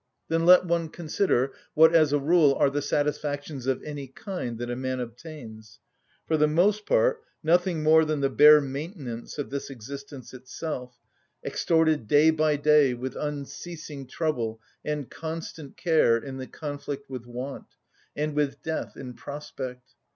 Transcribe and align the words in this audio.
Then 0.29 0.47
let 0.47 0.65
one 0.65 0.89
consider 0.89 1.53
what 1.75 1.93
as 1.93 2.11
a 2.11 2.17
rule 2.17 2.55
are 2.55 2.71
the 2.71 2.81
satisfactions 2.81 3.67
of 3.67 3.83
any 3.83 4.07
kind 4.07 4.57
that 4.57 4.71
a 4.71 4.75
man 4.75 4.99
obtains. 4.99 5.79
For 6.27 6.37
the 6.37 6.47
most 6.47 6.87
part 6.87 7.21
nothing 7.43 7.83
more 7.83 8.03
than 8.03 8.19
the 8.19 8.27
bare 8.31 8.61
maintenance 8.61 9.37
of 9.37 9.51
this 9.51 9.69
existence 9.69 10.33
itself, 10.33 10.97
extorted 11.45 12.07
day 12.07 12.31
by 12.31 12.55
day 12.55 12.95
with 12.95 13.15
unceasing 13.15 14.07
trouble 14.07 14.59
and 14.83 15.07
constant 15.07 15.77
care 15.77 16.17
in 16.17 16.37
the 16.37 16.47
conflict 16.47 17.07
with 17.07 17.27
want, 17.27 17.75
and 18.15 18.33
with 18.33 18.63
death 18.63 18.97
in 18.97 19.13
prospect. 19.13 19.93